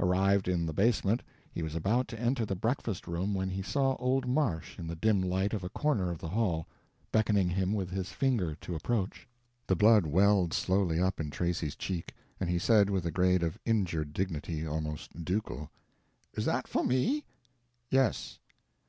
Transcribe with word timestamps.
Arrived 0.00 0.48
in 0.48 0.66
the 0.66 0.72
basement, 0.72 1.22
he 1.52 1.62
was 1.62 1.76
about 1.76 2.08
to 2.08 2.18
enter 2.18 2.44
the 2.44 2.56
breakfast 2.56 3.06
room 3.06 3.32
when 3.32 3.48
he 3.48 3.62
saw 3.62 3.94
old 3.98 4.26
Marsh 4.26 4.76
in 4.76 4.88
the 4.88 4.96
dim 4.96 5.22
light 5.22 5.54
of 5.54 5.62
a 5.62 5.68
corner 5.68 6.10
of 6.10 6.18
the 6.18 6.30
hall, 6.30 6.66
beckoning 7.12 7.48
him 7.48 7.72
with 7.72 7.88
his 7.92 8.08
finger 8.10 8.56
to 8.56 8.74
approach. 8.74 9.28
The 9.68 9.76
blood 9.76 10.04
welled 10.04 10.52
slowly 10.52 10.98
up 11.00 11.20
in 11.20 11.30
Tracy's 11.30 11.76
cheek, 11.76 12.12
and 12.40 12.50
he 12.50 12.58
said 12.58 12.90
with 12.90 13.06
a 13.06 13.12
grade 13.12 13.44
of 13.44 13.56
injured 13.64 14.12
dignity 14.12 14.66
almost 14.66 15.24
ducal: 15.24 15.70
"Is 16.34 16.44
that 16.44 16.66
for 16.66 16.82
me?" 16.84 17.24
"Yes." 17.88 18.40